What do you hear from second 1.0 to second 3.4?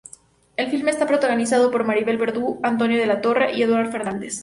protagonizado por Maribel Verdú, Antonio de la